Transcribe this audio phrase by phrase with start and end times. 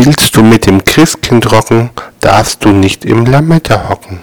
[0.00, 4.20] Willst du mit dem Christkind rocken, darfst du nicht im Lametta hocken.